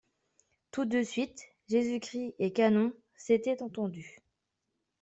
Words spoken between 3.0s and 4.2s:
s’étaient entendus.